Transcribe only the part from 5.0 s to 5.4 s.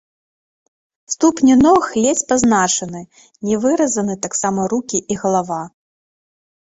і